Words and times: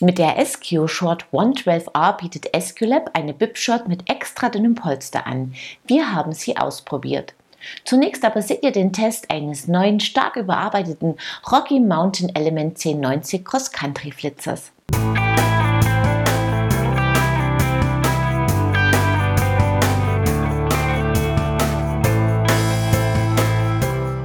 Mit 0.00 0.18
der 0.18 0.44
SQ 0.44 0.88
Short 0.88 1.26
112R 1.32 2.16
bietet 2.16 2.48
SQLab 2.60 3.10
eine 3.12 3.32
Bip-Short 3.32 3.86
mit 3.86 4.10
extra 4.10 4.48
dünnem 4.48 4.74
Polster 4.74 5.24
an. 5.24 5.54
Wir 5.86 6.12
haben 6.12 6.32
sie 6.32 6.56
ausprobiert. 6.56 7.34
Zunächst 7.84 8.24
aber 8.24 8.42
seht 8.42 8.64
ihr 8.64 8.72
den 8.72 8.92
Test 8.92 9.30
eines 9.30 9.68
neuen, 9.68 10.00
stark 10.00 10.34
überarbeiteten 10.34 11.14
Rocky 11.48 11.78
Mountain 11.78 12.34
Element 12.34 12.76
1090 12.76 13.44
Cross 13.44 13.70
Country 13.70 14.10
Flitzers. 14.10 14.72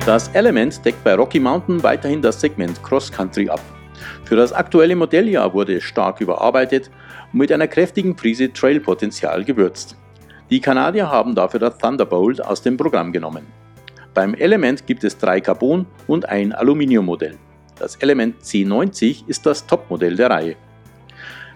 Das 0.04 0.30
Element 0.30 0.84
deckt 0.84 1.04
bei 1.04 1.14
Rocky 1.14 1.40
Mountain 1.40 1.84
weiterhin 1.84 2.24
das 2.24 2.42
Segment 2.42 2.82
Cross 2.82 3.12
Country 3.12 3.48
ab. 3.48 3.62
Für 4.26 4.36
das 4.36 4.54
aktuelle 4.54 4.96
Modelljahr 4.96 5.54
wurde 5.54 5.78
es 5.78 5.84
stark 5.84 6.22
überarbeitet 6.22 6.90
und 7.32 7.40
mit 7.40 7.52
einer 7.52 7.68
kräftigen 7.68 8.16
Prise 8.16 8.52
Trail-Potenzial 8.52 9.44
gewürzt. 9.44 9.96
Die 10.50 10.62
Kanadier 10.62 11.10
haben 11.10 11.36
dafür 11.36 11.60
das 11.60 11.78
Thunderbolt 11.78 12.44
aus 12.44 12.62
dem 12.62 12.78
Programm 12.78 13.12
genommen. 13.12 13.46
Beim 14.14 14.34
Element 14.34 14.88
gibt 14.88 15.04
es 15.04 15.18
drei 15.18 15.40
Carbon- 15.40 15.86
und 16.08 16.28
ein 16.28 16.54
Aluminiummodell. 16.54 17.38
Das 17.78 17.96
Element 17.98 18.42
C90 18.42 19.28
ist 19.28 19.46
das 19.46 19.66
Topmodell 19.66 20.16
der 20.16 20.30
Reihe. 20.30 20.56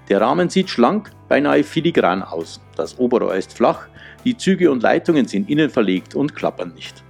Der 0.09 0.21
Rahmen 0.21 0.49
sieht 0.49 0.69
schlank, 0.69 1.11
beinahe 1.27 1.63
filigran 1.63 2.21
aus. 2.21 2.61
Das 2.75 2.99
Oberrohr 2.99 3.35
ist 3.35 3.53
flach, 3.53 3.87
die 4.23 4.37
Züge 4.37 4.69
und 4.69 4.83
Leitungen 4.83 5.25
sind 5.25 5.49
innen 5.49 5.69
verlegt 5.69 6.13
und 6.13 6.35
klappern 6.35 6.73
nicht. 6.75 7.03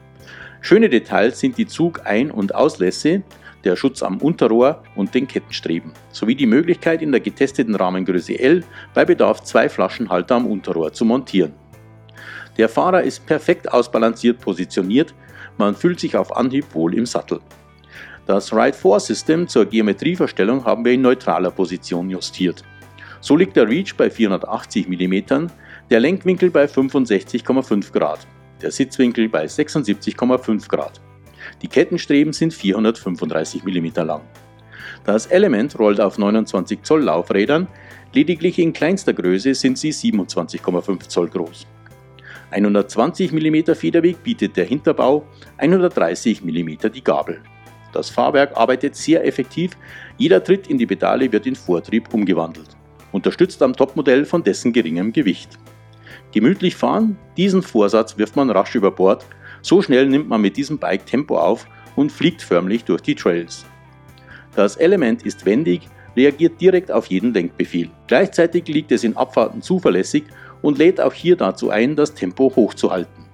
Schöne 0.62 0.90
Details 0.90 1.40
sind 1.40 1.58
die 1.58 1.68
Zug-Ein- 1.68 2.32
und 2.32 2.56
Auslässe, 2.56 3.24
der 3.64 3.76
Schutz 3.76 4.04
am 4.04 4.18
Unterrohr 4.18 4.84
und 4.96 5.14
den 5.14 5.28
Kettenstreben, 5.28 5.92
sowie 6.12 6.36
die 6.36 6.46
Möglichkeit 6.46 7.02
in 7.02 7.12
der 7.12 7.22
getesteten 7.22 7.76
Rahmengröße 7.76 8.40
L 8.40 8.64
bei 8.94 9.06
Bedarf 9.06 9.44
zwei 9.44 9.70
Flaschenhalter 9.70 10.36
am 10.36 10.46
Unterrohr 10.46 10.92
zu 10.92 11.06
montieren. 11.06 11.54
Der 12.58 12.70
Fahrer 12.70 13.04
ist 13.04 13.26
perfekt 13.26 13.72
ausbalanciert 13.72 14.40
positioniert, 14.40 15.14
man 15.58 15.76
fühlt 15.76 16.00
sich 16.00 16.16
auf 16.16 16.36
Anhieb 16.36 16.74
wohl 16.74 16.94
im 16.96 17.06
Sattel. 17.06 17.40
Das 18.26 18.54
Ride-4-System 18.54 19.48
zur 19.48 19.66
Geometrieverstellung 19.66 20.64
haben 20.64 20.86
wir 20.86 20.94
in 20.94 21.02
neutraler 21.02 21.52
Position 21.52 22.10
justiert. 22.10 22.64
So 23.20 23.36
liegt 23.36 23.56
der 23.56 23.68
Reach 23.68 23.96
bei 23.96 24.10
480 24.10 24.88
mm, 24.88 25.48
der 25.90 26.00
Lenkwinkel 26.00 26.50
bei 26.50 26.66
65,5 26.66 27.92
Grad, 27.92 28.26
der 28.62 28.72
Sitzwinkel 28.72 29.30
bei 29.30 29.46
76,5 29.46 30.68
Grad. 30.70 31.02
Die 31.62 31.68
Kettenstreben 31.68 32.34
sind 32.34 32.54
435 32.54 33.64
mm 33.64 33.88
lang. 34.06 34.22
Das 35.06 35.26
Element 35.26 35.78
rollt 35.80 36.00
auf 36.00 36.18
29 36.18 36.84
Zoll 36.84 37.04
Laufrädern, 37.04 37.68
lediglich 38.14 38.60
in 38.60 38.74
kleinster 38.74 39.14
Größe 39.14 39.54
sind 39.54 39.78
sie 39.78 39.92
27,5 39.92 41.08
Zoll 41.10 41.30
groß. 41.30 41.68
120 42.52 43.32
mm 43.32 43.74
Federweg 43.74 44.24
bietet 44.24 44.56
der 44.56 44.66
Hinterbau, 44.66 45.26
130 45.58 46.44
mm 46.44 46.92
die 46.94 47.04
Gabel. 47.04 47.42
Das 47.92 48.10
Fahrwerk 48.10 48.56
arbeitet 48.56 48.96
sehr 48.96 49.26
effektiv, 49.26 49.72
jeder 50.18 50.44
Tritt 50.44 50.68
in 50.68 50.78
die 50.78 50.86
Pedale 50.86 51.32
wird 51.32 51.46
in 51.46 51.56
Vortrieb 51.56 52.14
umgewandelt, 52.14 52.70
unterstützt 53.12 53.62
am 53.62 53.76
Topmodell 53.76 54.26
von 54.26 54.44
dessen 54.44 54.74
geringem 54.74 55.14
Gewicht. 55.14 55.60
Gemütlich 56.32 56.76
fahren, 56.76 57.18
diesen 57.38 57.62
Vorsatz 57.62 58.18
wirft 58.18 58.36
man 58.36 58.50
rasch 58.50 58.76
über 58.76 58.92
Bord, 58.92 59.26
so 59.64 59.82
schnell 59.82 60.08
nimmt 60.08 60.30
man 60.30 60.42
mit 60.42 60.58
diesem 60.58 60.78
Bike 60.78 61.08
Tempo 61.08 61.40
auf 61.40 61.66
und 61.96 62.12
fliegt 62.12 62.44
förmlich 62.44 62.84
durch 62.84 63.02
die 63.02 63.16
Trails. 63.16 63.66
Das 64.56 64.76
Element 64.76 65.24
ist 65.24 65.46
wendig, 65.46 65.90
reagiert 66.16 66.62
direkt 66.62 66.92
auf 66.92 67.08
jeden 67.08 67.34
Denkbefehl. 67.34 67.90
Gleichzeitig 68.08 68.68
liegt 68.68 68.92
es 68.92 69.04
in 69.04 69.18
Abfahrten 69.18 69.64
zuverlässig 69.64 70.26
und 70.62 70.78
lädt 70.78 71.02
auch 71.02 71.14
hier 71.14 71.36
dazu 71.36 71.72
ein, 71.72 71.96
das 71.96 72.14
Tempo 72.14 72.54
hochzuhalten. 72.56 73.26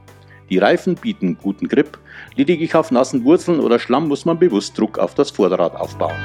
Die 0.50 0.58
Reifen 0.58 0.96
bieten 0.96 1.38
guten 1.38 1.68
Grip, 1.68 1.98
lediglich 2.36 2.74
auf 2.74 2.92
nassen 2.92 3.24
Wurzeln 3.24 3.60
oder 3.60 3.78
Schlamm 3.78 4.08
muss 4.08 4.26
man 4.26 4.40
bewusst 4.40 4.78
Druck 4.78 4.98
auf 4.98 5.14
das 5.14 5.30
Vorderrad 5.30 5.76
aufbauen. 5.76 6.16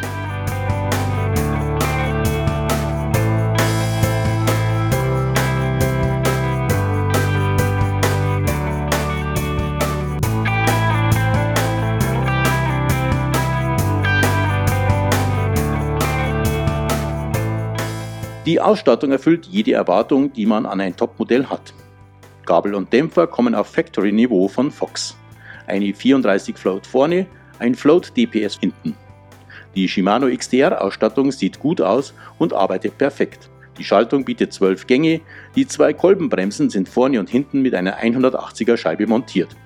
Die 18.46 18.60
Ausstattung 18.60 19.10
erfüllt 19.10 19.46
jede 19.46 19.72
Erwartung, 19.72 20.30
die 20.30 20.44
man 20.44 20.66
an 20.66 20.80
ein 20.80 20.94
Topmodell 20.94 21.46
hat. 21.46 21.72
Gabel 22.44 22.74
und 22.74 22.92
Dämpfer 22.92 23.26
kommen 23.26 23.54
auf 23.54 23.68
Factory-Niveau 23.68 24.48
von 24.48 24.70
Fox. 24.70 25.16
Eine 25.66 25.94
34 25.94 26.58
Float 26.58 26.86
vorne, 26.86 27.26
ein 27.58 27.74
Float 27.74 28.14
DPS 28.14 28.58
hinten. 28.58 28.94
Die 29.74 29.88
Shimano 29.88 30.28
XTR-Ausstattung 30.28 31.32
sieht 31.32 31.58
gut 31.58 31.80
aus 31.80 32.12
und 32.38 32.52
arbeitet 32.52 32.98
perfekt. 32.98 33.48
Die 33.78 33.84
Schaltung 33.84 34.26
bietet 34.26 34.52
12 34.52 34.86
Gänge, 34.86 35.22
die 35.56 35.66
zwei 35.66 35.94
Kolbenbremsen 35.94 36.68
sind 36.68 36.86
vorne 36.86 37.18
und 37.20 37.30
hinten 37.30 37.62
mit 37.62 37.74
einer 37.74 37.98
180er 37.98 38.76
Scheibe 38.76 39.06
montiert. 39.06 39.56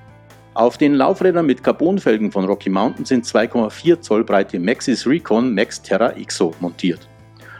Auf 0.54 0.78
den 0.78 0.94
Laufrädern 0.94 1.46
mit 1.46 1.64
Carbonfelgen 1.64 2.30
von 2.30 2.44
Rocky 2.44 2.70
Mountain 2.70 3.04
sind 3.04 3.26
2,4 3.26 4.00
Zoll 4.00 4.22
breite 4.22 4.60
Maxis 4.60 5.04
Recon 5.04 5.52
Max 5.52 5.82
Terra 5.82 6.12
XO 6.12 6.54
montiert. 6.60 7.08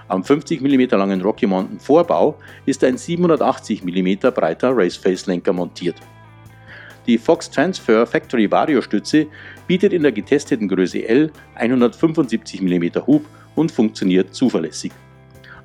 Am 0.09 0.25
50 0.25 0.63
mm 0.63 0.97
langen 0.97 1.21
Rocky 1.21 1.47
Mountain 1.47 1.79
Vorbau 1.79 2.39
ist 2.65 2.83
ein 2.83 2.97
780 2.97 3.85
mm 3.85 4.31
breiter 4.35 4.75
Raceface-Lenker 4.75 5.53
montiert. 5.53 5.97
Die 7.07 7.19
Fox 7.19 7.51
Transfer 7.51 8.07
Factory 8.07 8.51
Vario 8.51 8.81
Stütze 8.81 9.27
bietet 9.67 9.93
in 9.93 10.03
der 10.03 10.13
getesteten 10.13 10.67
Größe 10.67 11.07
L 11.07 11.31
175 11.55 12.63
mm 12.63 13.07
Hub 13.07 13.25
und 13.55 13.71
funktioniert 13.71 14.35
zuverlässig. 14.35 14.93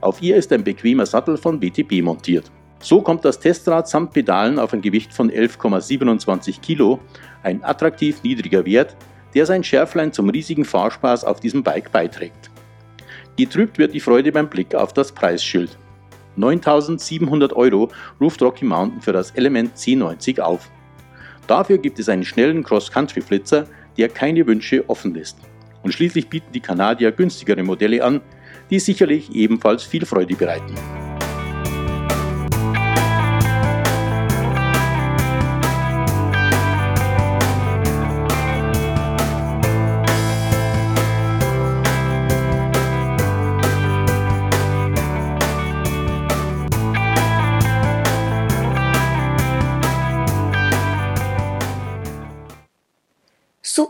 Auf 0.01 0.21
ihr 0.21 0.35
ist 0.35 0.51
ein 0.51 0.63
bequemer 0.63 1.05
Sattel 1.05 1.37
von 1.37 1.59
BTB 1.59 2.01
montiert. 2.01 2.51
So 2.81 3.01
kommt 3.01 3.23
das 3.23 3.39
Testrad 3.39 3.87
samt 3.87 4.11
Pedalen 4.11 4.59
auf 4.59 4.73
ein 4.73 4.81
Gewicht 4.81 5.13
von 5.13 5.31
11,27 5.31 6.59
Kilo, 6.59 6.99
ein 7.43 7.63
attraktiv 7.63 8.21
niedriger 8.23 8.65
Wert, 8.65 8.97
der 9.33 9.45
sein 9.45 9.63
Schärflein 9.63 10.11
zum 10.11 10.29
riesigen 10.29 10.65
Fahrspaß 10.65 11.23
auf 11.23 11.39
diesem 11.39 11.63
Bike 11.63 11.93
beiträgt. 11.93 12.52
Getrübt 13.35 13.79
wird 13.79 13.93
die 13.93 13.99
Freude 13.99 14.31
beim 14.31 14.47
Blick 14.47 14.75
auf 14.75 14.93
das 14.93 15.11
Preisschild. 15.11 15.77
9700 16.35 17.53
Euro 17.53 17.89
ruft 18.21 18.41
Rocky 18.41 18.65
Mountain 18.65 19.01
für 19.01 19.11
das 19.11 19.31
Element 19.31 19.75
C90 19.75 20.39
auf. 20.39 20.69
Dafür 21.47 21.77
gibt 21.77 21.99
es 21.99 22.09
einen 22.09 22.23
schnellen 22.23 22.63
Cross-Country-Flitzer, 22.63 23.67
der 23.97 24.09
keine 24.09 24.45
Wünsche 24.45 24.87
offen 24.87 25.13
lässt. 25.13 25.37
Und 25.81 25.93
schließlich 25.93 26.29
bieten 26.29 26.51
die 26.53 26.61
Kanadier 26.61 27.11
günstigere 27.11 27.63
Modelle 27.63 28.03
an, 28.03 28.21
die 28.69 28.79
sicherlich 28.79 29.33
ebenfalls 29.35 29.83
viel 29.83 30.05
Freude 30.05 30.35
bereiten. 30.35 30.73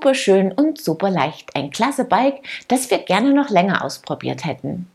Super 0.03 0.15
schön 0.15 0.51
und 0.51 0.81
super 0.81 1.09
leicht. 1.09 1.55
Ein 1.55 1.69
klasse 1.69 2.03
Bike, 2.03 2.43
das 2.67 2.91
wir 2.91 2.97
gerne 2.97 3.33
noch 3.33 3.49
länger 3.49 3.85
ausprobiert 3.85 4.43
hätten. 4.43 4.87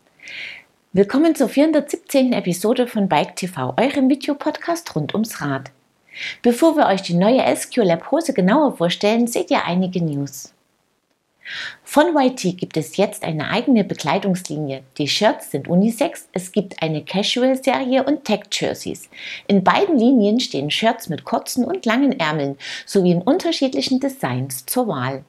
Willkommen 0.92 1.34
zur 1.34 1.48
417. 1.48 2.34
Episode 2.34 2.86
von 2.86 3.08
Bike 3.08 3.34
TV, 3.34 3.72
eurem 3.78 4.10
Videopodcast 4.10 4.94
rund 4.94 5.14
ums 5.14 5.40
Rad. 5.40 5.70
Bevor 6.42 6.76
wir 6.76 6.88
euch 6.88 7.00
die 7.00 7.14
neue 7.14 7.42
SQ 7.56 7.76
Lab 7.78 8.10
Hose 8.10 8.34
genauer 8.34 8.76
vorstellen, 8.76 9.26
seht 9.26 9.50
ihr 9.50 9.64
einige 9.64 10.04
News. 10.04 10.52
Von 11.82 12.16
YT 12.16 12.58
gibt 12.58 12.76
es 12.76 12.96
jetzt 12.96 13.24
eine 13.24 13.50
eigene 13.50 13.84
Bekleidungslinie. 13.84 14.82
Die 14.98 15.08
Shirts 15.08 15.50
sind 15.50 15.68
Unisex, 15.68 16.28
es 16.32 16.52
gibt 16.52 16.82
eine 16.82 17.04
Casual-Serie 17.04 18.04
und 18.04 18.24
Tech-Jerseys. 18.24 19.08
In 19.46 19.64
beiden 19.64 19.98
Linien 19.98 20.40
stehen 20.40 20.70
Shirts 20.70 21.08
mit 21.08 21.24
kurzen 21.24 21.64
und 21.64 21.86
langen 21.86 22.18
Ärmeln 22.18 22.58
sowie 22.84 23.12
in 23.12 23.22
unterschiedlichen 23.22 24.00
Designs 24.00 24.66
zur 24.66 24.88
Wahl. 24.88 25.24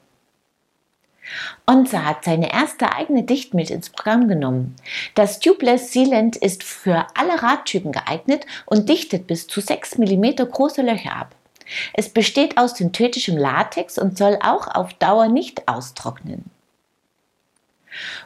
Onza 1.66 2.04
hat 2.04 2.24
seine 2.24 2.52
erste 2.52 2.92
eigene 2.92 3.22
Dichtmilch 3.22 3.70
ins 3.70 3.90
Programm 3.90 4.28
genommen. 4.28 4.76
Das 5.14 5.38
Tubeless 5.38 5.92
Sealant 5.92 6.36
ist 6.36 6.64
für 6.64 7.06
alle 7.14 7.42
Radtypen 7.42 7.92
geeignet 7.92 8.46
und 8.66 8.88
dichtet 8.88 9.26
bis 9.26 9.46
zu 9.46 9.60
6 9.60 9.98
mm 9.98 10.24
große 10.50 10.82
Löcher 10.82 11.16
ab. 11.16 11.36
Es 11.94 12.08
besteht 12.08 12.58
aus 12.58 12.76
synthetischem 12.76 13.36
Latex 13.36 13.98
und 13.98 14.18
soll 14.18 14.38
auch 14.42 14.68
auf 14.68 14.94
Dauer 14.94 15.28
nicht 15.28 15.68
austrocknen. 15.68 16.44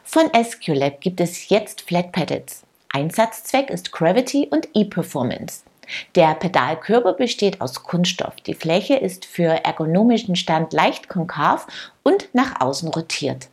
Von 0.02 0.30
SQLab 0.34 1.00
gibt 1.00 1.20
es 1.20 1.48
jetzt 1.48 1.82
Flat 1.82 2.12
Pedals. 2.12 2.62
Einsatzzweck 2.92 3.70
ist 3.70 3.92
Gravity 3.92 4.48
und 4.50 4.68
E-Performance. 4.74 5.62
Der 6.14 6.34
Pedalkörper 6.34 7.12
besteht 7.14 7.60
aus 7.60 7.82
Kunststoff. 7.82 8.36
Die 8.46 8.54
Fläche 8.54 8.94
ist 8.94 9.24
für 9.24 9.64
ergonomischen 9.64 10.36
Stand 10.36 10.72
leicht 10.72 11.08
konkav 11.08 11.66
und 12.02 12.28
nach 12.32 12.60
außen 12.60 12.88
rotiert. 12.88 13.48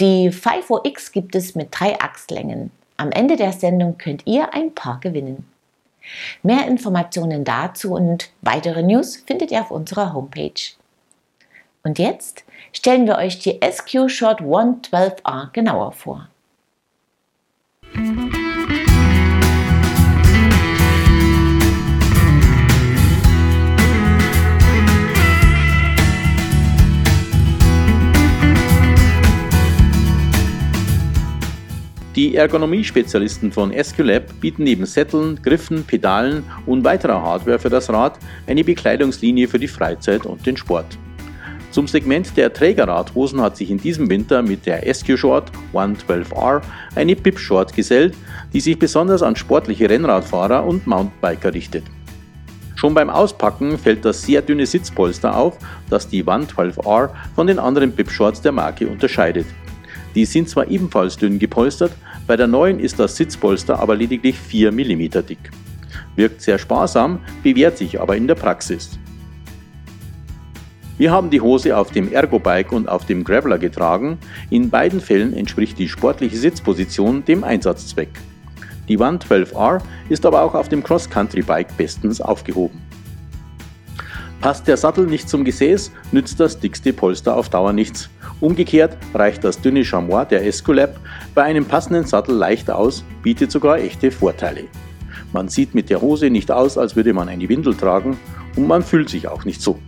Die 0.00 0.30
5OX 0.30 1.12
gibt 1.12 1.34
es 1.34 1.54
mit 1.54 1.68
drei 1.70 1.98
Achslängen. 2.00 2.70
Am 2.96 3.10
Ende 3.10 3.36
der 3.36 3.52
Sendung 3.52 3.98
könnt 3.98 4.26
ihr 4.26 4.54
ein 4.54 4.74
Paar 4.74 5.00
gewinnen. 5.00 5.46
Mehr 6.42 6.66
Informationen 6.66 7.44
dazu 7.44 7.94
und 7.94 8.30
weitere 8.42 8.82
News 8.82 9.16
findet 9.26 9.50
ihr 9.50 9.60
auf 9.60 9.70
unserer 9.70 10.12
Homepage. 10.12 10.74
Und 11.82 11.98
jetzt 11.98 12.44
stellen 12.72 13.06
wir 13.06 13.16
euch 13.16 13.38
die 13.38 13.60
SQ 13.62 14.10
Short 14.10 14.40
112R 14.40 15.52
genauer 15.52 15.92
vor. 15.92 16.28
Die 32.16 32.34
Ergonomie-Spezialisten 32.34 33.52
von 33.52 33.70
SQLab 33.70 34.40
bieten 34.40 34.64
neben 34.64 34.86
Sätteln, 34.86 35.38
Griffen, 35.42 35.84
Pedalen 35.84 36.44
und 36.64 36.82
weiterer 36.82 37.20
Hardware 37.20 37.58
für 37.58 37.68
das 37.68 37.90
Rad 37.90 38.18
eine 38.46 38.64
Bekleidungslinie 38.64 39.46
für 39.46 39.58
die 39.58 39.68
Freizeit 39.68 40.24
und 40.24 40.46
den 40.46 40.56
Sport. 40.56 40.86
Zum 41.72 41.86
Segment 41.86 42.34
der 42.38 42.54
Trägerradhosen 42.54 43.42
hat 43.42 43.58
sich 43.58 43.70
in 43.70 43.76
diesem 43.76 44.08
Winter 44.08 44.40
mit 44.40 44.64
der 44.64 44.90
SQ 44.94 45.18
Short 45.18 45.52
112R 45.74 46.62
eine 46.94 47.16
Pip 47.16 47.38
Short 47.38 47.74
gesellt, 47.74 48.14
die 48.54 48.60
sich 48.60 48.78
besonders 48.78 49.22
an 49.22 49.36
sportliche 49.36 49.90
Rennradfahrer 49.90 50.64
und 50.64 50.86
Mountainbiker 50.86 51.52
richtet. 51.52 51.84
Schon 52.76 52.94
beim 52.94 53.10
Auspacken 53.10 53.76
fällt 53.76 54.06
das 54.06 54.22
sehr 54.22 54.40
dünne 54.40 54.64
Sitzpolster 54.64 55.36
auf, 55.36 55.58
das 55.90 56.08
die 56.08 56.24
112R 56.24 57.10
von 57.34 57.46
den 57.46 57.58
anderen 57.58 57.92
Pip 57.92 58.10
Shorts 58.10 58.40
der 58.40 58.52
Marke 58.52 58.88
unterscheidet. 58.88 59.44
Die 60.16 60.24
sind 60.24 60.48
zwar 60.48 60.68
ebenfalls 60.68 61.18
dünn 61.18 61.38
gepolstert, 61.38 61.92
bei 62.26 62.36
der 62.36 62.46
neuen 62.46 62.80
ist 62.80 62.98
das 62.98 63.16
Sitzpolster 63.16 63.78
aber 63.78 63.94
lediglich 63.94 64.38
4 64.38 64.72
mm 64.72 65.10
dick. 65.28 65.50
Wirkt 66.16 66.40
sehr 66.40 66.58
sparsam, 66.58 67.20
bewährt 67.42 67.76
sich 67.76 68.00
aber 68.00 68.16
in 68.16 68.26
der 68.26 68.34
Praxis. 68.34 68.98
Wir 70.96 71.12
haben 71.12 71.28
die 71.28 71.42
Hose 71.42 71.76
auf 71.76 71.90
dem 71.90 72.10
Ergo-Bike 72.10 72.72
und 72.72 72.88
auf 72.88 73.04
dem 73.04 73.24
Graveler 73.24 73.58
getragen. 73.58 74.16
In 74.48 74.70
beiden 74.70 75.02
Fällen 75.02 75.34
entspricht 75.34 75.78
die 75.78 75.90
sportliche 75.90 76.38
Sitzposition 76.38 77.22
dem 77.26 77.44
Einsatzzweck. 77.44 78.08
Die 78.88 78.98
112R 78.98 79.82
ist 80.08 80.24
aber 80.24 80.40
auch 80.40 80.54
auf 80.54 80.70
dem 80.70 80.82
Cross-Country-Bike 80.82 81.76
bestens 81.76 82.22
aufgehoben. 82.22 82.80
Passt 84.40 84.66
der 84.66 84.78
Sattel 84.78 85.06
nicht 85.06 85.28
zum 85.28 85.44
Gesäß, 85.44 85.92
nützt 86.12 86.40
das 86.40 86.58
dickste 86.58 86.94
Polster 86.94 87.36
auf 87.36 87.50
Dauer 87.50 87.74
nichts. 87.74 88.08
Umgekehrt 88.40 88.98
reicht 89.14 89.44
das 89.44 89.60
dünne 89.60 89.84
Chamois 89.84 90.26
der 90.26 90.46
Escolab 90.46 91.00
bei 91.34 91.42
einem 91.42 91.64
passenden 91.64 92.04
Sattel 92.04 92.34
leicht 92.34 92.70
aus, 92.70 93.02
bietet 93.22 93.50
sogar 93.50 93.78
echte 93.78 94.10
Vorteile. 94.10 94.64
Man 95.32 95.48
sieht 95.48 95.74
mit 95.74 95.88
der 95.88 96.02
Hose 96.02 96.28
nicht 96.28 96.50
aus, 96.50 96.76
als 96.76 96.96
würde 96.96 97.14
man 97.14 97.28
eine 97.28 97.48
Windel 97.48 97.74
tragen 97.74 98.18
und 98.56 98.66
man 98.66 98.82
fühlt 98.82 99.08
sich 99.08 99.28
auch 99.28 99.44
nicht 99.44 99.62
so. 99.62 99.78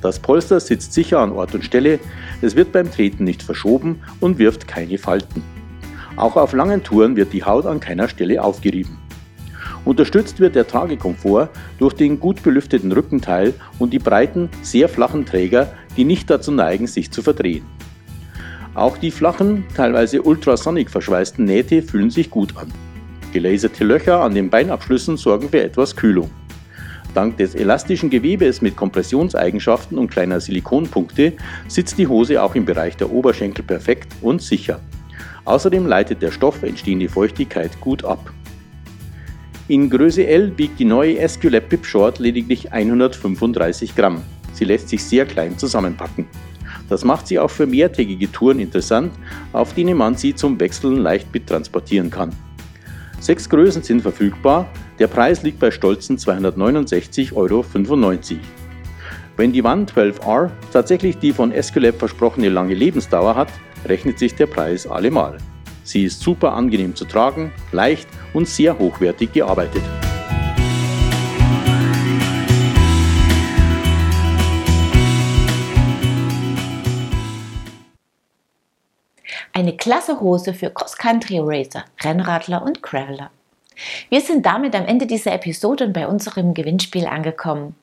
Das 0.00 0.18
Polster 0.18 0.60
sitzt 0.60 0.92
sicher 0.92 1.20
an 1.20 1.32
Ort 1.32 1.54
und 1.54 1.64
Stelle, 1.64 1.98
es 2.42 2.56
wird 2.56 2.72
beim 2.72 2.90
Treten 2.90 3.24
nicht 3.24 3.42
verschoben 3.42 4.00
und 4.20 4.38
wirft 4.38 4.68
keine 4.68 4.98
Falten. 4.98 5.42
Auch 6.16 6.36
auf 6.36 6.52
langen 6.52 6.82
Touren 6.82 7.16
wird 7.16 7.32
die 7.32 7.44
Haut 7.44 7.66
an 7.66 7.80
keiner 7.80 8.08
Stelle 8.08 8.42
aufgerieben. 8.42 8.98
Unterstützt 9.84 10.40
wird 10.40 10.54
der 10.54 10.66
Tragekomfort 10.66 11.48
durch 11.78 11.94
den 11.94 12.20
gut 12.20 12.42
belüfteten 12.42 12.92
Rückenteil 12.92 13.54
und 13.78 13.92
die 13.92 13.98
breiten, 13.98 14.48
sehr 14.62 14.88
flachen 14.88 15.24
Träger, 15.24 15.72
die 15.96 16.04
nicht 16.04 16.28
dazu 16.30 16.52
neigen, 16.52 16.86
sich 16.86 17.10
zu 17.10 17.22
verdrehen. 17.22 17.64
Auch 18.74 18.98
die 18.98 19.10
flachen, 19.10 19.64
teilweise 19.74 20.22
ultrasonic 20.22 20.90
verschweißten 20.90 21.44
Nähte 21.44 21.82
fühlen 21.82 22.10
sich 22.10 22.30
gut 22.30 22.56
an. 22.56 22.72
Gelaserte 23.32 23.84
Löcher 23.84 24.20
an 24.20 24.34
den 24.34 24.50
Beinabschlüssen 24.50 25.16
sorgen 25.16 25.48
für 25.48 25.62
etwas 25.62 25.96
Kühlung. 25.96 26.30
Dank 27.14 27.36
des 27.38 27.54
elastischen 27.54 28.10
Gewebes 28.10 28.62
mit 28.62 28.76
Kompressionseigenschaften 28.76 29.98
und 29.98 30.10
kleiner 30.10 30.40
Silikonpunkte 30.40 31.32
sitzt 31.66 31.98
die 31.98 32.06
Hose 32.06 32.42
auch 32.42 32.54
im 32.54 32.64
Bereich 32.64 32.96
der 32.96 33.10
Oberschenkel 33.10 33.64
perfekt 33.64 34.12
und 34.20 34.42
sicher. 34.42 34.80
Außerdem 35.44 35.86
leitet 35.86 36.22
der 36.22 36.30
Stoff 36.30 36.62
entstehende 36.62 37.08
Feuchtigkeit 37.08 37.80
gut 37.80 38.04
ab. 38.04 38.30
In 39.70 39.90
Größe 39.90 40.26
L 40.26 40.56
wiegt 40.56 40.78
die 40.78 40.86
neue 40.86 41.18
Esculap 41.18 41.68
Pip 41.68 41.84
Short 41.84 42.18
lediglich 42.18 42.72
135 42.72 43.94
Gramm. 43.94 44.22
Sie 44.54 44.64
lässt 44.64 44.88
sich 44.88 45.04
sehr 45.04 45.26
klein 45.26 45.58
zusammenpacken. 45.58 46.24
Das 46.88 47.04
macht 47.04 47.26
sie 47.26 47.38
auch 47.38 47.50
für 47.50 47.66
mehrtägige 47.66 48.32
Touren 48.32 48.60
interessant, 48.60 49.12
auf 49.52 49.74
denen 49.74 49.98
man 49.98 50.16
sie 50.16 50.34
zum 50.34 50.58
Wechseln 50.58 50.96
leicht 50.96 51.34
mittransportieren 51.34 52.10
kann. 52.10 52.30
Sechs 53.20 53.46
Größen 53.50 53.82
sind 53.82 54.00
verfügbar, 54.00 54.70
der 54.98 55.08
Preis 55.08 55.42
liegt 55.42 55.58
bei 55.58 55.70
stolzen 55.70 56.16
269,95 56.16 57.34
Euro. 57.34 57.62
Wenn 59.36 59.52
die 59.52 59.64
Wand 59.64 59.92
12R 59.92 60.50
tatsächlich 60.72 61.18
die 61.18 61.32
von 61.32 61.52
Esculap 61.52 61.98
versprochene 61.98 62.48
lange 62.48 62.72
Lebensdauer 62.72 63.36
hat, 63.36 63.52
rechnet 63.84 64.18
sich 64.18 64.34
der 64.34 64.46
Preis 64.46 64.86
allemal. 64.86 65.36
Sie 65.88 66.04
ist 66.04 66.20
super 66.20 66.52
angenehm 66.52 66.94
zu 66.94 67.06
tragen, 67.06 67.50
leicht 67.72 68.06
und 68.34 68.46
sehr 68.46 68.78
hochwertig 68.78 69.32
gearbeitet. 69.32 69.82
Eine 79.54 79.78
klasse 79.78 80.20
Hose 80.20 80.52
für 80.52 80.68
Cross-Country-Racer, 80.68 81.86
Rennradler 82.02 82.62
und 82.62 82.82
Graveler. 82.82 83.30
Wir 84.10 84.20
sind 84.20 84.44
damit 84.44 84.74
am 84.74 84.84
Ende 84.84 85.06
dieser 85.06 85.32
Episode 85.32 85.86
und 85.86 85.94
bei 85.94 86.06
unserem 86.06 86.52
Gewinnspiel 86.52 87.06
angekommen. 87.06 87.74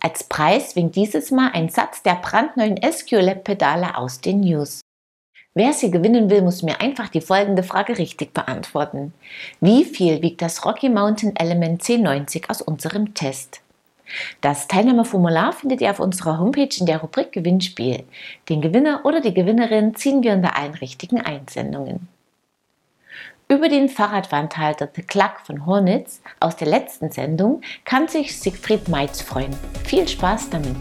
Als 0.00 0.24
Preis 0.24 0.76
winkt 0.76 0.94
dieses 0.94 1.30
Mal 1.30 1.52
ein 1.54 1.70
Satz 1.70 2.02
der 2.02 2.16
brandneuen 2.16 2.78
SQLab-Pedale 2.82 3.96
aus 3.96 4.20
den 4.20 4.40
News. 4.40 4.82
Wer 5.56 5.72
sie 5.72 5.90
gewinnen 5.90 6.28
will, 6.28 6.42
muss 6.42 6.62
mir 6.62 6.82
einfach 6.82 7.08
die 7.08 7.22
folgende 7.22 7.62
Frage 7.62 7.96
richtig 7.96 8.34
beantworten. 8.34 9.14
Wie 9.58 9.86
viel 9.86 10.20
wiegt 10.20 10.42
das 10.42 10.66
Rocky 10.66 10.90
Mountain 10.90 11.34
Element 11.34 11.82
C90 11.82 12.50
aus 12.50 12.60
unserem 12.60 13.14
Test? 13.14 13.62
Das 14.42 14.68
Teilnahmeformular 14.68 15.54
findet 15.54 15.80
ihr 15.80 15.90
auf 15.90 15.98
unserer 15.98 16.38
Homepage 16.38 16.68
in 16.78 16.84
der 16.84 16.98
Rubrik 16.98 17.32
Gewinnspiel. 17.32 18.04
Den 18.50 18.60
Gewinner 18.60 19.00
oder 19.04 19.22
die 19.22 19.32
Gewinnerin 19.32 19.94
ziehen 19.94 20.22
wir 20.22 20.34
unter 20.34 20.58
allen 20.58 20.74
richtigen 20.74 21.22
Einsendungen. 21.22 22.06
Über 23.48 23.70
den 23.70 23.88
Fahrradwandhalter 23.88 24.90
The 24.94 25.04
Cluck 25.04 25.40
von 25.42 25.64
Hornitz 25.64 26.20
aus 26.38 26.56
der 26.56 26.68
letzten 26.68 27.10
Sendung 27.10 27.62
kann 27.86 28.08
sich 28.08 28.38
Siegfried 28.38 28.88
Meitz 28.88 29.22
freuen. 29.22 29.56
Viel 29.84 30.06
Spaß 30.06 30.50
damit! 30.50 30.76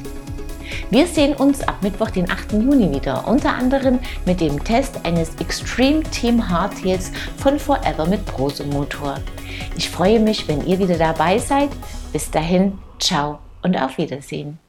Wir 0.90 1.08
sehen 1.08 1.34
uns 1.34 1.62
ab 1.62 1.78
Mittwoch, 1.82 2.10
den 2.10 2.30
8. 2.30 2.54
Juni 2.54 2.94
wieder, 2.94 3.28
unter 3.28 3.54
anderem 3.54 4.00
mit 4.26 4.42
dem 4.42 4.64
Test 4.64 5.00
eines 5.04 5.36
Extreme 5.36 6.04
Team 6.04 6.50
Hardtails 6.50 7.12
von 7.38 7.60
Forever 7.60 8.06
mit 8.06 8.26
Prosomotor. 8.26 9.20
Ich 9.78 9.90
freue 9.90 10.20
mich, 10.20 10.48
wenn 10.48 10.66
ihr 10.66 10.80
wieder 10.80 10.98
dabei 10.98 11.38
seid. 11.38 11.70
Bis 12.14 12.32
dahin, 12.32 12.78
ciao 13.00 13.40
und 13.62 13.76
auf 13.76 13.98
Wiedersehen. 13.98 14.60